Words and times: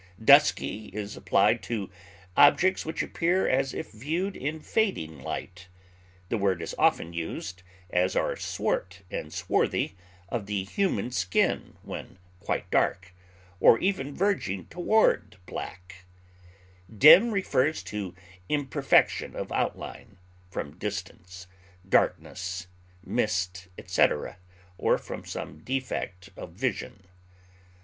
Dusky 0.23 0.87
is 0.87 1.15
applied 1.15 1.61
to 1.61 1.91
objects 2.35 2.87
which 2.87 3.03
appear 3.03 3.47
as 3.47 3.71
if 3.71 3.91
viewed 3.91 4.35
in 4.35 4.59
fading 4.59 5.19
light; 5.21 5.67
the 6.29 6.39
word 6.39 6.59
is 6.63 6.73
often 6.79 7.13
used, 7.13 7.61
as 7.91 8.15
are 8.15 8.35
swart 8.35 9.03
and 9.11 9.31
swarthy, 9.31 9.95
of 10.27 10.47
the 10.47 10.63
human 10.63 11.11
skin 11.11 11.77
when 11.83 12.17
quite 12.39 12.67
dark, 12.71 13.13
or 13.59 13.77
even 13.77 14.15
verging 14.15 14.65
toward 14.65 15.37
black. 15.45 16.05
Dim 16.91 17.29
refers 17.29 17.83
to 17.83 18.15
imperfection 18.49 19.35
of 19.35 19.51
outline, 19.51 20.17
from 20.49 20.79
distance, 20.79 21.45
darkness, 21.87 22.65
mist, 23.03 23.67
etc., 23.77 24.37
or 24.79 24.97
from 24.97 25.23
some 25.23 25.59
defect 25.59 26.31
of 26.35 26.53
vision. 26.53 27.03